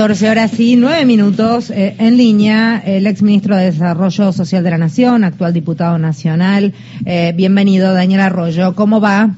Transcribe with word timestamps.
14 0.00 0.30
horas 0.30 0.58
y 0.58 0.76
9 0.76 1.04
minutos 1.04 1.68
eh, 1.70 1.94
en 1.98 2.16
línea, 2.16 2.78
el 2.78 3.06
exministro 3.06 3.54
de 3.54 3.64
Desarrollo 3.64 4.32
Social 4.32 4.64
de 4.64 4.70
la 4.70 4.78
Nación, 4.78 5.24
actual 5.24 5.52
diputado 5.52 5.98
nacional. 5.98 6.72
Eh, 7.04 7.34
bienvenido, 7.36 7.92
Daniel 7.92 8.22
Arroyo. 8.22 8.74
¿Cómo 8.74 8.98
va? 9.02 9.28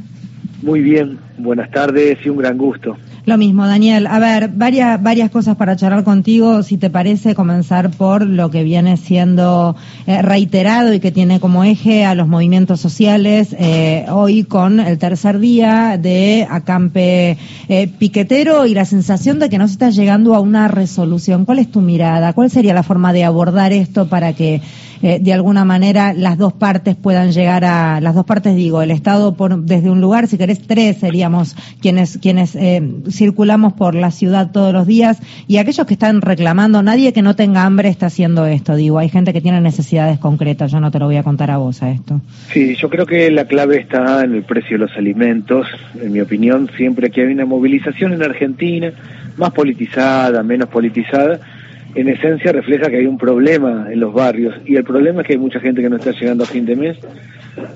Muy 0.63 0.81
bien, 0.81 1.19
buenas 1.37 1.69
tardes 1.73 2.25
y 2.25 2.29
un 2.29 2.37
gran 2.37 2.59
gusto. 2.59 2.97
Lo 3.25 3.39
mismo, 3.39 3.69
Daniel. 3.69 4.09
A 4.09 4.19
ver, 4.19 4.49
varias, 4.49 5.01
varias 5.01 5.31
cosas 5.31 5.55
para 5.57 5.77
charlar 5.77 6.03
contigo. 6.03 6.65
Si 6.65 6.77
te 6.77 6.91
parece, 6.91 7.37
comenzar 7.37 7.93
por 7.93 8.27
lo 8.27 8.51
que 8.51 8.65
viene 8.65 8.97
siendo 8.97 9.77
eh, 10.09 10.23
reiterado 10.23 10.93
y 10.93 10.99
que 10.99 11.13
tiene 11.13 11.39
como 11.39 11.63
eje 11.63 12.05
a 12.05 12.17
los 12.17 12.27
movimientos 12.27 12.81
sociales 12.81 13.55
eh, 13.57 14.07
hoy 14.11 14.43
con 14.43 14.81
el 14.81 14.99
tercer 14.99 15.39
día 15.39 15.99
de 15.99 16.49
acampe 16.51 17.39
eh, 17.69 17.87
piquetero 17.87 18.67
y 18.67 18.75
la 18.75 18.87
sensación 18.87 19.39
de 19.39 19.49
que 19.49 19.59
no 19.59 19.69
se 19.69 19.75
está 19.75 19.91
llegando 19.91 20.35
a 20.35 20.41
una 20.41 20.67
resolución. 20.67 21.45
¿Cuál 21.45 21.61
es 21.61 21.71
tu 21.71 21.81
mirada? 21.81 22.33
¿Cuál 22.33 22.51
sería 22.51 22.75
la 22.75 22.83
forma 22.83 23.13
de 23.13 23.23
abordar 23.23 23.73
esto 23.73 24.09
para 24.09 24.33
que 24.33 24.61
de 25.03 25.33
alguna 25.33 25.65
manera 25.65 26.13
las 26.13 26.39
dos 26.39 26.53
partes 26.53 26.97
puedan 26.97 27.33
llegar 27.33 27.65
a, 27.65 28.01
las 28.01 28.15
dos 28.15 28.25
partes 28.25 28.55
digo, 28.55 28.83
el 28.83 28.91
Estado 28.91 29.35
por, 29.35 29.63
desde 29.63 29.91
un 29.91 30.01
lugar, 30.01 30.29
si 30.29 30.39
querés 30.39 30.63
tres 30.67 30.99
seríamos 30.99 31.57
quienes, 31.81 32.19
quienes 32.19 32.57
circulamos 33.11 33.73
por 33.73 33.95
la 33.95 34.11
ciudad 34.11 34.53
todos 34.53 34.73
los 34.73 34.87
días. 34.87 35.21
Y 35.47 35.59
aquellos 35.59 35.87
que 35.87 35.95
están 35.95 36.21
reclamando, 36.21 36.83
nadie 36.83 37.13
que 37.13 37.23
no 37.23 37.35
tenga 37.35 37.65
hambre 37.65 37.89
está 37.89 38.07
haciendo 38.07 38.47
esto, 38.47 38.77
digo, 38.77 38.99
hay 38.99 39.09
gente 39.09 39.33
que 39.33 39.41
tiene 39.41 39.61
necesidades 39.61 40.19
concretas, 40.19 40.71
yo 40.71 40.81
no 40.81 40.91
te 40.91 40.99
lo 40.99 41.07
voy 41.07 41.17
a 41.17 41.23
contar 41.23 41.51
a 41.51 41.57
vos 41.59 41.83
a 41.83 41.91
esto. 41.91 42.21
Sí, 42.53 42.77
yo 42.77 42.89
creo 42.89 43.07
que 43.07 43.31
la 43.31 43.47
clave 43.47 43.79
está 43.79 44.23
en 44.25 44.35
el 44.35 44.45
precio 44.45 44.79
de 44.79 44.87
los 44.87 44.97
alimentos, 44.97 45.67
en 46.01 46.13
mi 46.13 46.21
opinión, 46.21 46.71
siempre 46.77 47.11
que 47.11 47.23
hay 47.23 47.33
una 47.33 47.45
movilización 47.45 48.13
en 48.13 48.23
Argentina, 48.23 48.93
más 49.37 49.51
politizada, 49.53 50.43
menos 50.43 50.69
politizada, 50.69 51.41
en 51.95 52.09
esencia 52.09 52.53
refleja 52.53 52.89
que 52.89 52.97
hay 52.97 53.07
un 53.07 53.19
problema 53.19 53.89
en 53.91 54.01
los 54.01 54.13
barrios 54.15 54.55
y 54.65 54.77
el 54.77 54.85
problema 54.85 55.21
es 55.21 55.27
que 55.27 55.35
hay 55.35 55.39
mucha 55.39 55.61
gente 55.61 55.83
que 55.83 55.91
no 55.91 55.97
está 55.97 56.13
llegando 56.13 56.45
a 56.45 56.47
fin 56.47 56.65
de 56.65 56.77
mes 56.77 56.99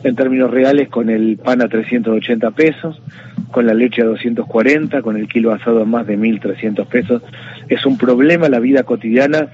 en 0.05 0.17
términos 0.17 0.51
reales 0.51 0.89
con 0.89 1.11
el 1.11 1.37
pan 1.37 1.61
a 1.61 1.69
380 1.69 2.51
pesos, 2.53 3.03
con 3.51 3.67
la 3.67 3.75
leche 3.75 4.03
a 4.03 4.07
240, 4.07 5.03
con 5.03 5.17
el 5.17 5.29
kilo 5.29 5.53
asado 5.53 5.83
a 5.83 5.85
más 5.85 6.07
de 6.07 6.19
1.300 6.19 6.87
pesos. 6.87 7.23
Es 7.69 7.85
un 7.85 7.99
problema 7.99 8.49
la 8.49 8.59
vida 8.59 8.85
cotidiana 8.85 9.49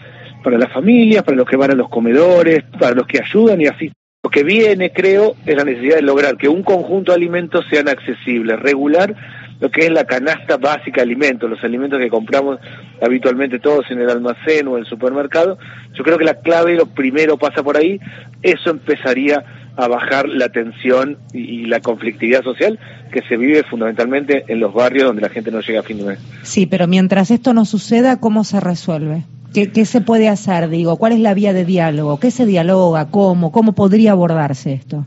para 0.45 0.59
las 0.59 0.73
familias, 0.73 1.25
para 1.25 1.37
los 1.37 1.49
que 1.49 1.57
van 1.57 1.73
a 1.73 1.75
los 1.75 1.89
comedores, 1.89 2.63
para 2.79 2.95
los 2.95 3.07
que 3.07 3.21
ayudan 3.21 3.61
y 3.61 3.67
así. 3.67 3.93
Lo 4.23 4.31
que 4.31 4.45
viene, 4.45 4.93
creo, 4.93 5.35
es 5.45 5.57
la 5.57 5.65
necesidad 5.65 5.97
de 5.97 6.03
lograr 6.03 6.37
que 6.37 6.49
un 6.49 6.63
conjunto 6.63 7.11
de 7.11 7.17
alimentos 7.17 7.65
sean 7.69 7.89
accesibles, 7.89 8.61
regular 8.61 9.15
lo 9.63 9.71
que 9.71 9.87
es 9.87 9.93
la 9.93 10.05
canasta 10.05 10.57
básica 10.57 10.97
de 10.97 11.03
alimentos, 11.03 11.49
los 11.49 11.63
alimentos 11.63 12.01
que 12.01 12.09
compramos 12.09 12.59
habitualmente 13.03 13.59
todos 13.59 13.91
en 13.91 14.01
el 14.01 14.09
almacén 14.09 14.69
o 14.69 14.79
el 14.79 14.87
supermercado. 14.87 15.59
Yo 15.95 16.05
creo 16.05 16.19
que 16.19 16.25
la 16.25 16.35
clave, 16.35 16.77
lo 16.77 16.87
primero 16.87 17.37
pasa 17.37 17.63
por 17.63 17.77
ahí, 17.77 18.01
eso 18.43 18.71
empezaría 18.71 19.45
a 19.77 19.89
bajar 19.89 20.29
la 20.29 20.51
tensión 20.51 21.19
y, 21.33 21.65
la 21.65 21.81
conflictividad 21.81 22.43
social 22.43 22.79
que 23.11 23.23
se 23.23 23.37
vive 23.37 23.63
fundamentalmente 23.65 24.45
en 24.49 24.61
los 24.61 24.75
barrios 24.75 25.07
donde 25.07 25.23
la 25.23 25.31
gente 25.31 25.51
no 25.51 25.61
llega 25.61 25.81
a 25.81 25.83
fin 25.83 25.99
de 25.99 26.05
mes. 26.05 26.19
Sí, 26.43 26.67
pero 26.67 26.87
mientras 26.87 27.31
esto 27.31 27.55
no 27.55 27.65
suceda, 27.65 28.21
¿cómo 28.21 28.45
se 28.45 28.61
resuelve? 28.61 29.25
¿Qué, 29.55 29.71
¿Qué, 29.71 29.85
se 29.85 30.01
puede 30.01 30.29
hacer? 30.29 30.69
Digo, 30.69 30.97
¿cuál 30.97 31.13
es 31.13 31.21
la 31.21 31.35
vía 31.35 31.53
de 31.53 31.65
diálogo? 31.65 32.21
¿Qué 32.21 32.31
se 32.31 32.47
dialoga? 32.47 33.11
¿Cómo? 33.11 33.53
¿Cómo 33.53 33.73
podría 33.73 34.13
abordarse 34.13 34.73
esto? 34.73 35.07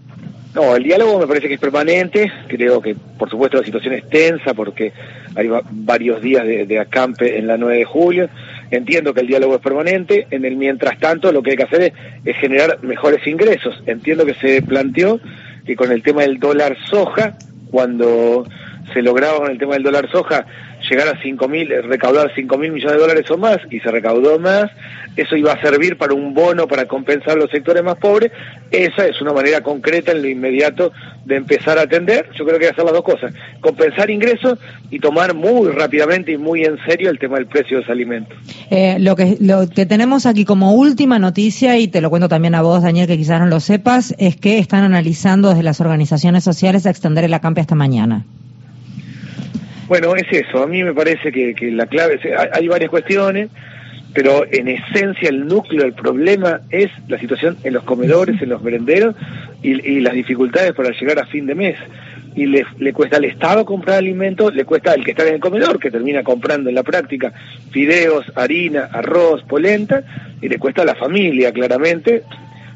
No, 0.55 0.73
el 0.73 0.83
diálogo 0.83 1.19
me 1.19 1.27
parece 1.27 1.49
que 1.49 1.55
es 1.55 1.59
permanente. 1.59 2.31
Creo 2.47 2.81
que, 2.81 2.95
por 2.95 3.29
supuesto, 3.29 3.57
la 3.57 3.65
situación 3.65 3.93
es 3.93 4.07
tensa 4.09 4.53
porque 4.53 4.93
hay 5.35 5.49
varios 5.69 6.21
días 6.21 6.45
de, 6.45 6.79
acampe 6.79 7.37
en 7.37 7.47
la 7.47 7.57
9 7.57 7.79
de 7.79 7.83
julio. 7.83 8.29
Entiendo 8.71 9.13
que 9.13 9.19
el 9.19 9.27
diálogo 9.27 9.55
es 9.55 9.61
permanente. 9.61 10.27
En 10.31 10.45
el 10.45 10.55
mientras 10.55 10.97
tanto, 10.97 11.33
lo 11.33 11.43
que 11.43 11.51
hay 11.51 11.57
que 11.57 11.63
hacer 11.63 11.93
es, 12.23 12.37
generar 12.37 12.81
mejores 12.83 13.27
ingresos. 13.27 13.83
Entiendo 13.85 14.25
que 14.25 14.33
se 14.35 14.61
planteó 14.61 15.19
que 15.65 15.75
con 15.75 15.91
el 15.91 16.01
tema 16.01 16.21
del 16.21 16.39
dólar 16.39 16.77
soja, 16.89 17.37
cuando 17.69 18.47
se 18.93 19.01
lograba 19.01 19.39
con 19.39 19.51
el 19.51 19.57
tema 19.57 19.73
del 19.73 19.83
dólar 19.83 20.09
soja 20.09 20.45
llegar 20.89 21.07
a 21.07 21.21
cinco 21.21 21.47
mil, 21.47 21.69
recaudar 21.83 22.31
5 22.35 22.57
mil 22.57 22.71
millones 22.71 22.95
de 22.95 23.01
dólares 23.01 23.31
o 23.31 23.37
más, 23.37 23.57
y 23.69 23.79
se 23.79 23.91
recaudó 23.91 24.39
más, 24.39 24.71
eso 25.15 25.35
iba 25.35 25.53
a 25.53 25.61
servir 25.61 25.97
para 25.97 26.13
un 26.13 26.33
bono 26.33 26.67
para 26.67 26.85
compensar 26.85 27.33
a 27.33 27.35
los 27.35 27.51
sectores 27.51 27.83
más 27.83 27.95
pobres, 27.95 28.31
esa 28.71 29.05
es 29.05 29.21
una 29.21 29.33
manera 29.33 29.61
concreta 29.61 30.11
en 30.11 30.21
lo 30.21 30.27
inmediato 30.27 30.91
de 31.25 31.37
empezar 31.37 31.77
a 31.79 31.83
atender, 31.83 32.29
yo 32.37 32.45
creo 32.45 32.59
que 32.59 32.65
hay 32.65 32.71
que 32.71 32.81
hacer 32.81 32.85
las 32.85 32.93
dos 32.93 33.03
cosas, 33.03 33.33
compensar 33.61 34.09
ingresos 34.09 34.59
y 34.91 34.99
tomar 34.99 35.33
muy 35.33 35.69
rápidamente 35.71 36.31
y 36.31 36.37
muy 36.37 36.63
en 36.63 36.77
serio 36.85 37.09
el 37.09 37.19
tema 37.19 37.37
del 37.37 37.47
precio 37.47 37.77
de 37.77 37.81
los 37.81 37.89
alimentos. 37.89 38.37
Eh, 38.69 38.97
lo, 38.99 39.15
que, 39.15 39.37
lo 39.39 39.67
que 39.69 39.85
tenemos 39.85 40.25
aquí 40.25 40.45
como 40.45 40.73
última 40.73 41.19
noticia, 41.19 41.77
y 41.77 41.87
te 41.87 42.01
lo 42.01 42.09
cuento 42.09 42.29
también 42.29 42.55
a 42.55 42.61
vos, 42.61 42.83
Daniel, 42.83 43.07
que 43.07 43.17
quizás 43.17 43.39
no 43.39 43.47
lo 43.47 43.59
sepas, 43.59 44.13
es 44.17 44.35
que 44.35 44.59
están 44.59 44.83
analizando 44.83 45.49
desde 45.49 45.63
las 45.63 45.81
organizaciones 45.81 46.43
sociales 46.43 46.85
extender 46.85 47.23
el 47.23 47.33
acampe 47.33 47.61
hasta 47.61 47.75
mañana. 47.75 48.25
Bueno, 49.87 50.15
es 50.15 50.25
eso. 50.31 50.63
A 50.63 50.67
mí 50.67 50.83
me 50.83 50.93
parece 50.93 51.31
que, 51.31 51.71
la 51.71 51.85
clave, 51.85 52.19
hay 52.51 52.67
varias 52.67 52.89
cuestiones, 52.89 53.49
pero 54.13 54.45
en 54.51 54.67
esencia 54.67 55.29
el 55.29 55.45
núcleo 55.45 55.83
del 55.83 55.93
problema 55.93 56.61
es 56.71 56.89
la 57.07 57.19
situación 57.19 57.57
en 57.63 57.73
los 57.73 57.83
comedores, 57.83 58.41
en 58.41 58.49
los 58.49 58.63
merenderos 58.63 59.15
y, 59.61 59.99
las 59.99 60.13
dificultades 60.13 60.73
para 60.73 60.91
llegar 60.91 61.19
a 61.19 61.25
fin 61.25 61.45
de 61.45 61.55
mes. 61.55 61.77
Y 62.35 62.47
le, 62.47 62.65
le, 62.79 62.91
cuesta 62.91 63.17
al 63.17 63.25
Estado 63.25 63.63
comprar 63.63 63.97
alimentos, 63.97 64.53
le 64.53 64.65
cuesta 64.65 64.91
al 64.91 65.05
que 65.05 65.11
está 65.11 65.25
en 65.25 65.35
el 65.35 65.39
comedor, 65.39 65.79
que 65.79 65.91
termina 65.91 66.21
comprando 66.23 66.67
en 66.69 66.75
la 66.75 66.83
práctica 66.83 67.31
fideos, 67.71 68.25
harina, 68.35 68.89
arroz, 68.91 69.43
polenta, 69.43 70.03
y 70.41 70.49
le 70.49 70.59
cuesta 70.59 70.81
a 70.81 70.85
la 70.85 70.95
familia, 70.95 71.53
claramente, 71.53 72.23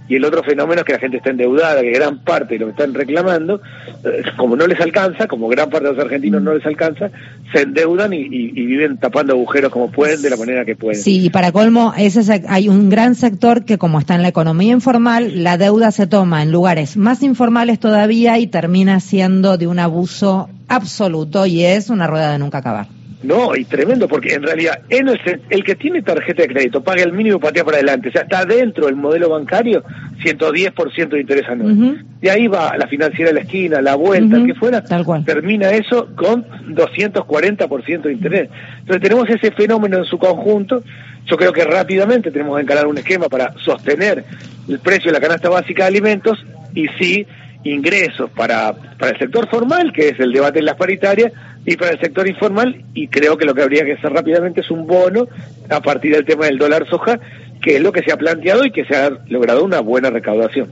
y 0.10 0.16
el 0.16 0.26
otro 0.26 0.44
fenómeno 0.44 0.82
es 0.82 0.86
que 0.86 0.94
la 0.94 1.00
gente 1.00 1.18
está 1.18 1.30
endeudada, 1.30 1.82
que 1.82 1.92
gran 1.92 2.20
parte 2.24 2.56
de 2.56 2.60
lo 2.60 2.66
que 2.66 2.72
están 2.72 2.96
reclamando, 2.96 3.62
eh, 4.04 4.24
como 4.36 4.56
no 4.56 4.66
les 4.66 4.82
alcanza, 4.82 5.28
como 5.28 5.48
gran 5.48 5.70
parte 5.70 5.88
de 5.88 5.94
los 5.94 6.04
argentinos 6.04 6.42
no 6.42 6.56
les 6.56 6.66
alcanza, 6.66 7.12
se 7.54 7.62
endeudan 7.62 8.12
y, 8.12 8.50
viven 8.70 8.98
tapando 8.98 9.34
agujeros 9.34 9.72
como 9.72 9.92
pueden, 9.92 10.22
de 10.22 10.32
la 10.32 10.38
manera 10.38 10.66
que 10.66 10.76
pueden. 10.76 11.00
Sí, 11.00 11.24
y 11.24 11.30
para 11.30 11.52
colmo, 11.52 11.94
ese, 11.98 12.44
hay 12.48 12.70
un 12.70 12.90
gran 12.90 13.14
sector 13.14 13.66
que 13.66 13.78
como 13.78 14.00
está 14.00 14.16
en 14.16 14.24
la 14.24 14.30
economía 14.30 14.74
informal, 14.74 15.44
la 15.44 15.58
deuda 15.58 15.92
se 15.92 16.08
toma 16.08 16.42
en 16.42 16.52
lugares 16.52 16.98
más 16.98 17.22
informales 17.22 17.80
todavía 17.80 18.40
y 18.40 18.48
termina 18.48 19.00
siendo 19.00 19.58
de 19.58 19.68
un 19.68 19.78
abuso 19.78 20.50
absoluto 20.68 21.46
y 21.46 21.66
es 21.66 21.90
una 21.90 22.08
rueda 22.08 22.32
de 22.32 22.40
nunca 22.40 22.60
acabar. 22.60 22.99
No, 23.22 23.54
y 23.54 23.66
tremendo, 23.66 24.08
porque 24.08 24.34
en 24.34 24.44
realidad 24.44 24.80
el, 24.88 25.20
el 25.50 25.64
que 25.64 25.76
tiene 25.76 26.02
tarjeta 26.02 26.44
de 26.44 26.48
crédito 26.48 26.82
paga 26.82 27.04
el 27.04 27.12
mínimo 27.12 27.38
patea 27.38 27.66
para 27.66 27.78
adelante, 27.78 28.08
o 28.08 28.12
sea, 28.14 28.22
está 28.22 28.46
dentro 28.46 28.86
del 28.86 28.96
modelo 28.96 29.30
bancario 29.30 29.84
110% 30.24 31.10
de 31.10 31.20
interés 31.20 31.50
anual. 31.50 32.06
De 32.22 32.32
ahí 32.32 32.48
va 32.48 32.78
la 32.78 32.88
financiera 32.88 33.32
de 33.32 33.36
la 33.36 33.42
esquina, 33.42 33.82
la 33.82 33.96
vuelta, 33.96 34.42
que 34.46 34.54
fuera, 34.56 34.82
termina 35.26 35.72
eso 35.72 36.08
con 36.16 36.46
240% 36.70 38.02
de 38.02 38.14
interés. 38.14 38.50
Entonces 38.80 39.02
tenemos 39.02 39.30
ese 39.30 39.52
fenómeno 39.52 39.98
en 39.98 40.06
su 40.06 40.18
conjunto, 40.18 40.82
yo 41.26 41.36
creo 41.36 41.52
que 41.52 41.66
rápidamente 41.66 42.32
tenemos 42.32 42.56
que 42.56 42.64
encarar 42.64 42.88
un 42.88 42.98
esquema 42.98 43.28
para 43.28 43.54
sostener 43.58 44.24
el 44.70 44.80
precio 44.80 45.12
de 45.12 45.20
la 45.20 45.20
canasta 45.20 45.50
básica 45.50 45.84
de 45.84 45.90
alimentos 45.90 46.40
y 46.74 46.88
sí 46.98 47.28
ingresos 47.64 48.30
para, 48.32 48.74
para 48.98 49.12
el 49.12 49.20
sector 49.20 49.50
formal, 49.50 49.92
que 49.92 50.10
es 50.10 50.20
el 50.20 50.32
debate 50.32 50.60
en 50.60 50.66
las 50.66 50.76
paritarias, 50.76 51.34
y 51.66 51.76
para 51.76 51.92
el 51.92 52.00
sector 52.00 52.28
informal, 52.28 52.84
y 52.94 53.08
creo 53.08 53.38
que 53.38 53.46
lo 53.46 53.54
que 53.54 53.62
habría 53.62 53.84
que 53.86 53.94
hacer 53.94 54.12
rápidamente 54.12 54.62
es 54.62 54.72
un 54.72 54.88
bono 54.88 55.28
a 55.70 55.82
partir 55.82 56.14
del 56.14 56.26
tema 56.26 56.46
del 56.46 56.58
dólar 56.58 56.88
soja, 56.90 57.20
que 57.62 57.76
es 57.76 57.82
lo 57.82 57.92
que 57.92 58.02
se 58.02 58.12
ha 58.12 58.18
planteado 58.18 58.66
y 58.66 58.72
que 58.72 58.86
se 58.86 58.96
ha 58.96 59.12
logrado 59.28 59.64
una 59.64 59.82
buena 59.82 60.10
recaudación. 60.10 60.70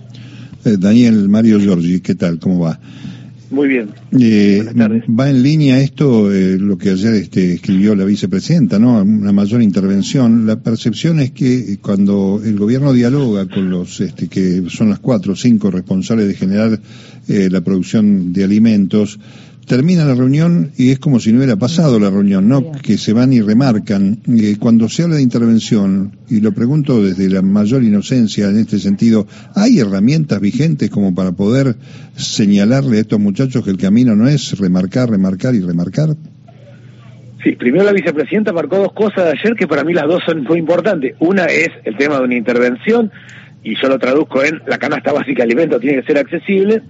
Eh, 0.65 0.77
Daniel 0.79 1.29
Mario 1.29 1.59
Giorgi, 1.59 2.01
¿qué 2.01 2.15
tal? 2.15 2.39
¿Cómo 2.39 2.59
va? 2.59 2.79
Muy 3.49 3.69
bien. 3.69 3.89
Eh, 4.19 4.61
va 5.07 5.29
en 5.29 5.41
línea 5.41 5.79
esto, 5.79 6.33
eh, 6.33 6.57
lo 6.59 6.77
que 6.77 6.89
ayer 6.89 7.13
este, 7.13 7.53
escribió 7.53 7.95
la 7.95 8.03
vicepresidenta, 8.03 8.77
¿no? 8.77 9.01
Una 9.01 9.31
mayor 9.31 9.61
intervención. 9.61 10.45
La 10.45 10.57
percepción 10.57 11.21
es 11.21 11.31
que 11.31 11.77
cuando 11.81 12.41
el 12.43 12.57
gobierno 12.57 12.91
dialoga 12.91 13.47
con 13.47 13.69
los 13.69 14.01
este, 14.01 14.27
que 14.27 14.63
son 14.67 14.89
las 14.89 14.99
cuatro 14.99 15.31
o 15.31 15.35
cinco 15.37 15.71
responsables 15.71 16.27
de 16.27 16.33
generar 16.33 16.79
la 17.29 17.61
producción 17.61 18.33
de 18.33 18.43
alimentos, 18.43 19.17
termina 19.67 20.05
la 20.05 20.15
reunión 20.15 20.71
y 20.77 20.91
es 20.91 20.99
como 20.99 21.19
si 21.19 21.31
no 21.31 21.39
hubiera 21.39 21.57
pasado 21.57 21.99
la 21.99 22.09
reunión, 22.09 22.47
¿no? 22.47 22.71
Que 22.71 22.97
se 22.97 23.11
van 23.11 23.33
y 23.33 23.41
remarcan. 23.41 24.19
Eh, 24.27 24.55
cuando 24.57 24.87
se 24.87 25.03
habla 25.03 25.17
de 25.17 25.21
intervención, 25.21 26.13
y 26.29 26.39
lo 26.39 26.53
pregunto 26.53 27.03
desde 27.03 27.29
la 27.29 27.41
mayor 27.41 27.83
inocencia 27.83 28.47
en 28.47 28.59
este 28.59 28.79
sentido, 28.79 29.27
¿hay 29.55 29.79
herramientas 29.79 30.39
vigentes 30.39 30.89
como 30.89 31.13
para 31.13 31.33
poder 31.33 31.75
señalarle 32.15 32.97
a 32.97 33.01
estos 33.01 33.19
muchachos 33.19 33.63
que 33.63 33.71
el 33.71 33.77
camino 33.77 34.15
no 34.15 34.27
es 34.27 34.57
remarcar, 34.57 35.09
remarcar 35.09 35.53
y 35.53 35.59
remarcar? 35.59 36.15
Sí, 37.43 37.51
primero 37.51 37.83
la 37.83 37.91
vicepresidenta 37.91 38.53
marcó 38.53 38.77
dos 38.77 38.93
cosas 38.93 39.25
de 39.25 39.31
ayer 39.31 39.53
que 39.55 39.67
para 39.67 39.83
mí 39.83 39.93
las 39.93 40.07
dos 40.07 40.23
son 40.25 40.43
muy 40.43 40.59
importantes. 40.59 41.15
Una 41.19 41.45
es 41.45 41.69
el 41.83 41.97
tema 41.97 42.17
de 42.19 42.23
una 42.23 42.35
intervención, 42.35 43.11
y 43.63 43.75
yo 43.75 43.89
lo 43.89 43.99
traduzco 43.99 44.43
en 44.45 44.61
la 44.65 44.77
canasta 44.77 45.11
básica 45.11 45.39
de 45.39 45.43
alimentos 45.43 45.81
tiene 45.81 46.01
que 46.01 46.07
ser 46.07 46.17
accesible, 46.17 46.83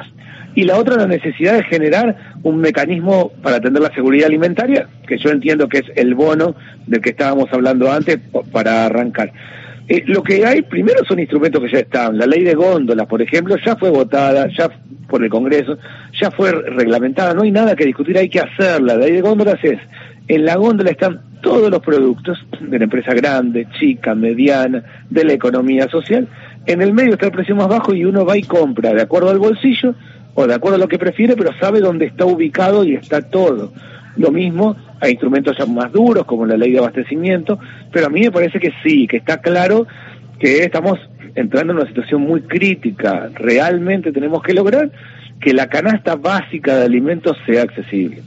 y 0.57 0.63
la 0.63 0.75
otra 0.79 0.95
la 0.95 1.05
necesidad 1.05 1.53
de 1.53 1.63
generar 1.65 2.15
un 2.41 2.57
mecanismo 2.57 3.31
para 3.43 3.57
atender 3.57 3.79
la 3.79 3.93
seguridad 3.93 4.25
alimentaria, 4.25 4.87
que 5.07 5.19
yo 5.19 5.29
entiendo 5.29 5.69
que 5.69 5.77
es 5.77 5.85
el 5.95 6.15
bono 6.15 6.55
del 6.87 6.99
que 6.99 7.11
estábamos 7.11 7.45
hablando 7.51 7.91
antes 7.91 8.17
para 8.51 8.87
arrancar. 8.87 9.31
Eh, 9.87 10.01
lo 10.07 10.23
que 10.23 10.47
hay 10.47 10.63
primero 10.63 11.05
son 11.05 11.19
instrumentos 11.19 11.61
que 11.61 11.69
ya 11.69 11.77
están. 11.81 12.17
La 12.17 12.25
ley 12.25 12.43
de 12.43 12.55
góndolas, 12.55 13.05
por 13.05 13.21
ejemplo, 13.21 13.55
ya 13.63 13.75
fue 13.75 13.91
votada, 13.91 14.47
ya 14.57 14.67
por 15.07 15.23
el 15.23 15.29
Congreso, 15.29 15.77
ya 16.19 16.31
fue 16.31 16.51
reglamentada, 16.51 17.35
no 17.35 17.43
hay 17.43 17.51
nada 17.51 17.75
que 17.75 17.85
discutir, 17.85 18.17
hay 18.17 18.27
que 18.27 18.39
hacerla. 18.39 18.95
La 18.95 19.05
ley 19.05 19.11
de 19.11 19.21
góndolas 19.21 19.63
es, 19.63 19.77
en 20.27 20.43
la 20.43 20.55
góndola 20.55 20.89
están 20.89 21.21
todos 21.43 21.69
los 21.69 21.81
productos 21.81 22.43
de 22.59 22.79
la 22.79 22.85
empresa 22.85 23.13
grande, 23.13 23.67
chica, 23.79 24.15
mediana, 24.15 24.83
de 25.07 25.23
la 25.23 25.33
economía 25.33 25.87
social. 25.87 26.27
En 26.65 26.81
el 26.81 26.93
medio 26.93 27.13
está 27.13 27.27
el 27.27 27.31
precio 27.31 27.55
más 27.55 27.67
bajo 27.67 27.93
y 27.93 28.05
uno 28.05 28.25
va 28.25 28.35
y 28.35 28.41
compra 28.41 28.95
de 28.95 29.03
acuerdo 29.03 29.29
al 29.29 29.37
bolsillo 29.37 29.93
o 30.39 30.45
de 30.45 30.53
acuerdo 30.53 30.75
a 30.75 30.79
lo 30.79 30.87
que 30.87 30.99
prefiere, 30.99 31.35
pero 31.35 31.49
sabe 31.59 31.79
dónde 31.79 32.05
está 32.05 32.23
ubicado 32.23 32.83
y 32.83 32.93
está 32.93 33.23
todo. 33.23 33.73
Lo 34.17 34.31
mismo 34.31 34.75
hay 35.01 35.13
instrumentos 35.13 35.57
ya 35.57 35.65
más 35.65 35.91
duros 35.91 36.25
como 36.25 36.45
la 36.45 36.55
ley 36.55 36.71
de 36.73 36.77
abastecimiento, 36.77 37.57
pero 37.91 38.05
a 38.05 38.09
mí 38.09 38.21
me 38.21 38.31
parece 38.31 38.59
que 38.59 38.71
sí, 38.83 39.07
que 39.07 39.17
está 39.17 39.41
claro 39.41 39.87
que 40.39 40.63
estamos 40.63 40.99
entrando 41.33 41.73
en 41.73 41.79
una 41.79 41.87
situación 41.87 42.21
muy 42.21 42.41
crítica. 42.41 43.31
Realmente 43.33 44.11
tenemos 44.11 44.43
que 44.43 44.53
lograr 44.53 44.91
que 45.41 45.55
la 45.55 45.69
canasta 45.69 46.15
básica 46.15 46.75
de 46.75 46.85
alimentos 46.85 47.35
sea 47.47 47.63
accesible. 47.63 48.21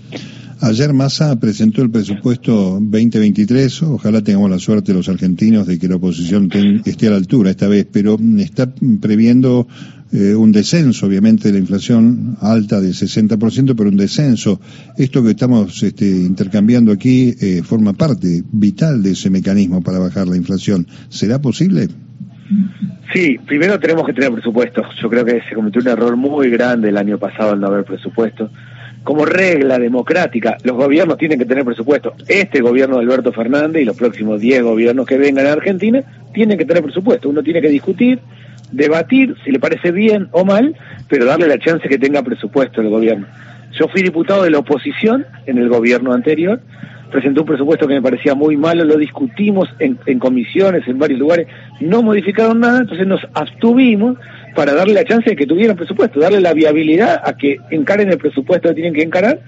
Ayer 0.62 0.92
Massa 0.92 1.38
presentó 1.38 1.80
el 1.80 1.90
presupuesto 1.90 2.80
2023. 2.80 3.84
Ojalá 3.84 4.20
tengamos 4.20 4.50
la 4.50 4.58
suerte 4.58 4.92
los 4.92 5.08
argentinos 5.08 5.68
de 5.68 5.78
que 5.78 5.86
la 5.86 5.94
oposición 5.94 6.50
esté 6.84 7.06
a 7.06 7.10
la 7.10 7.16
altura 7.18 7.50
esta 7.50 7.68
vez, 7.68 7.86
pero 7.90 8.18
está 8.38 8.68
previendo 9.00 9.68
eh, 10.12 10.34
un 10.34 10.52
descenso, 10.52 11.06
obviamente, 11.06 11.48
de 11.48 11.54
la 11.54 11.60
inflación 11.60 12.36
alta 12.40 12.80
del 12.80 12.92
60%, 12.92 13.74
pero 13.76 13.88
un 13.88 13.96
descenso. 13.96 14.60
Esto 14.96 15.22
que 15.22 15.30
estamos 15.30 15.82
este, 15.82 16.06
intercambiando 16.06 16.92
aquí 16.92 17.34
eh, 17.40 17.62
forma 17.62 17.92
parte 17.92 18.42
vital 18.52 19.02
de 19.02 19.12
ese 19.12 19.30
mecanismo 19.30 19.82
para 19.82 19.98
bajar 19.98 20.28
la 20.28 20.36
inflación. 20.36 20.86
¿Será 21.08 21.40
posible? 21.40 21.88
Sí, 23.12 23.38
primero 23.46 23.78
tenemos 23.78 24.06
que 24.06 24.12
tener 24.12 24.32
presupuesto. 24.32 24.82
Yo 25.00 25.08
creo 25.08 25.24
que 25.24 25.40
se 25.48 25.54
cometió 25.54 25.80
un 25.80 25.88
error 25.88 26.16
muy 26.16 26.50
grande 26.50 26.88
el 26.88 26.96
año 26.96 27.18
pasado 27.18 27.52
al 27.52 27.60
no 27.60 27.68
haber 27.68 27.84
presupuesto 27.84 28.50
como 29.02 29.24
regla 29.24 29.78
democrática, 29.78 30.58
los 30.62 30.76
gobiernos 30.76 31.16
tienen 31.16 31.38
que 31.38 31.46
tener 31.46 31.64
presupuesto. 31.64 32.14
Este 32.28 32.60
gobierno 32.60 32.98
de 32.98 33.04
Alberto 33.04 33.32
Fernández 33.32 33.82
y 33.82 33.84
los 33.84 33.96
próximos 33.96 34.40
10 34.40 34.62
gobiernos 34.62 35.06
que 35.06 35.16
vengan 35.16 35.46
a 35.46 35.52
Argentina 35.52 36.02
tienen 36.34 36.58
que 36.58 36.66
tener 36.66 36.82
presupuesto. 36.82 37.28
Uno 37.28 37.42
tiene 37.42 37.62
que 37.62 37.68
discutir, 37.68 38.20
debatir 38.72 39.37
si 39.44 39.50
le 39.50 39.58
parece 39.58 39.93
bien 39.93 40.28
o 40.32 40.44
mal, 40.44 40.75
pero 41.08 41.25
darle 41.25 41.46
la 41.49 41.58
chance 41.58 41.88
que 41.88 41.99
tenga 41.99 42.22
presupuesto 42.22 42.81
el 42.81 42.88
gobierno. 42.88 43.26
Yo 43.72 43.88
fui 43.88 44.02
diputado 44.02 44.43
de 44.43 44.50
la 44.50 44.58
oposición 44.58 45.26
en 45.46 45.58
el 45.58 45.69
gobierno 45.69 46.12
anterior, 46.12 46.61
presenté 47.11 47.40
un 47.40 47.46
presupuesto 47.46 47.87
que 47.87 47.94
me 47.94 48.02
parecía 48.02 48.34
muy 48.34 48.56
malo, 48.56 48.84
lo 48.84 48.96
discutimos 48.96 49.69
en, 49.78 49.99
en 50.06 50.19
comisiones, 50.19 50.87
en 50.87 50.99
varios 50.99 51.20
lugares, 51.20 51.46
no 51.81 52.02
modificaron 52.02 52.61
nada, 52.61 52.81
entonces 52.81 53.06
nos 53.06 53.20
abstuvimos 53.34 54.17
para 54.55 54.75
darle 54.75 54.94
la 54.94 55.05
chance 55.05 55.31
de 55.31 55.37
que 55.37 55.46
tuvieran 55.46 55.76
presupuesto, 55.76 56.20
darle 56.20 56.40
la 56.40 56.55
viabilidad 56.55 57.20
a 57.25 57.37
que 57.37 57.58
encaren 57.70 58.11
el 58.11 58.19
presupuesto 58.19 58.69
que 58.69 58.75
tienen 58.75 58.94
que 58.94 59.02
encarar. 59.02 59.40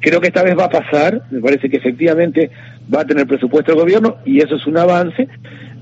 Creo 0.00 0.20
que 0.20 0.28
esta 0.28 0.42
vez 0.42 0.58
va 0.58 0.64
a 0.64 0.70
pasar, 0.70 1.22
me 1.30 1.40
parece 1.40 1.70
que 1.70 1.76
efectivamente 1.76 2.50
va 2.92 3.02
a 3.02 3.04
tener 3.04 3.26
presupuesto 3.26 3.72
el 3.72 3.78
gobierno 3.78 4.16
y 4.24 4.40
eso 4.40 4.56
es 4.56 4.66
un 4.66 4.76
avance. 4.76 5.28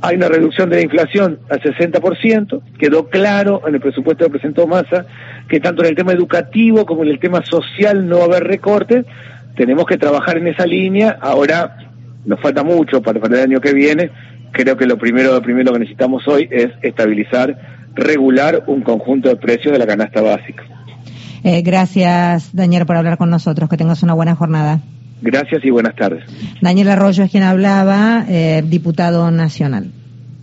Hay 0.03 0.17
una 0.17 0.29
reducción 0.29 0.71
de 0.71 0.77
la 0.77 0.83
inflación 0.83 1.41
al 1.51 1.61
60%, 1.61 2.63
quedó 2.79 3.09
claro 3.09 3.63
en 3.67 3.75
el 3.75 3.81
presupuesto 3.81 4.25
que 4.25 4.31
presentó 4.31 4.67
Massa 4.67 5.05
que 5.49 5.61
tanto 5.61 5.83
en 5.83 5.91
el 5.91 5.97
tema 5.97 6.13
educativo 6.13 6.87
como 6.87 7.03
en 7.03 7.11
el 7.11 7.19
tema 7.19 7.45
social 7.45 8.09
no 8.09 8.19
va 8.19 8.23
a 8.23 8.27
haber 8.27 8.45
recortes. 8.45 9.05
Tenemos 9.57 9.85
que 9.85 9.99
trabajar 9.99 10.39
en 10.39 10.47
esa 10.47 10.65
línea. 10.65 11.19
Ahora 11.21 11.77
nos 12.25 12.41
falta 12.41 12.63
mucho 12.63 13.03
para, 13.03 13.19
el 13.19 13.35
año 13.35 13.61
que 13.61 13.75
viene. 13.75 14.11
Creo 14.53 14.77
que 14.77 14.87
lo 14.87 14.97
primero, 14.97 15.33
lo 15.33 15.43
primero 15.43 15.73
que 15.73 15.81
necesitamos 15.81 16.27
hoy 16.29 16.49
es 16.51 16.69
estabilizar 16.83 17.59
regular 17.95 18.65
un 18.69 18.83
conjunto 18.83 19.29
de 19.29 19.37
precios 19.37 19.73
de 19.73 19.79
la 19.79 19.87
canasta 19.87 20.23
básica. 20.23 20.63
Eh, 21.43 21.63
gracias, 21.63 22.55
Daniel, 22.55 22.87
por 22.87 22.97
hablar 22.97 23.19
con 23.19 23.31
nosotros. 23.31 23.69
Que 23.69 23.77
tengas 23.77 24.03
una 24.03 24.15
buena 24.15 24.35
jornada. 24.35 24.81
Gracias 25.23 25.65
y 25.65 25.71
buenas 25.71 25.95
tardes. 25.97 26.25
Daniel 26.61 26.89
Arroyo 26.89 27.25
es 27.25 27.31
quien 27.31 27.43
hablaba, 27.43 28.25
eh, 28.29 28.63
diputado 28.65 29.31
nacional. 29.31 29.93